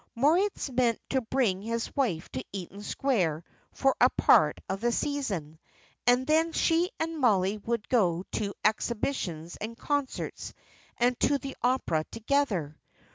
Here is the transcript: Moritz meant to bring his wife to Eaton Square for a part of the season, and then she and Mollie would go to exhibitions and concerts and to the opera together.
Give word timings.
Moritz 0.15 0.67
meant 0.71 0.99
to 1.11 1.21
bring 1.21 1.61
his 1.61 1.95
wife 1.95 2.27
to 2.29 2.43
Eaton 2.51 2.81
Square 2.81 3.43
for 3.71 3.95
a 4.01 4.09
part 4.09 4.59
of 4.67 4.81
the 4.81 4.91
season, 4.91 5.59
and 6.07 6.25
then 6.25 6.53
she 6.53 6.89
and 6.99 7.19
Mollie 7.19 7.59
would 7.59 7.87
go 7.87 8.23
to 8.31 8.55
exhibitions 8.65 9.57
and 9.57 9.77
concerts 9.77 10.55
and 10.97 11.19
to 11.19 11.37
the 11.37 11.55
opera 11.61 12.03
together. 12.09 12.79